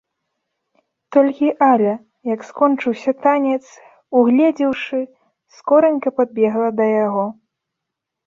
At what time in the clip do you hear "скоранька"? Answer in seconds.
5.57-6.09